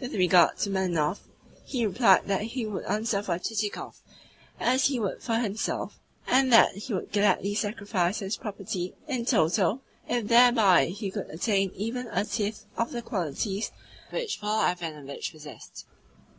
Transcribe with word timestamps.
With 0.00 0.14
regard 0.14 0.56
to 0.60 0.70
Manilov, 0.70 1.18
he 1.66 1.84
replied 1.84 2.28
that 2.28 2.40
he 2.44 2.64
would 2.64 2.86
answer 2.86 3.22
for 3.22 3.38
Chichikov 3.38 4.00
as 4.58 4.86
he 4.86 4.98
would 4.98 5.22
for 5.22 5.34
himself, 5.34 6.00
and 6.26 6.50
that 6.50 6.74
he 6.76 6.94
would 6.94 7.12
gladly 7.12 7.54
sacrifice 7.54 8.20
his 8.20 8.38
property 8.38 8.94
in 9.06 9.26
toto 9.26 9.82
if 10.08 10.28
thereby 10.28 10.86
he 10.86 11.10
could 11.10 11.28
attain 11.28 11.72
even 11.74 12.06
a 12.06 12.24
tithe 12.24 12.56
of 12.78 12.90
the 12.92 13.02
qualities 13.02 13.70
which 14.08 14.40
Paul 14.40 14.66
Ivanovitch 14.66 15.32
possessed. 15.32 15.84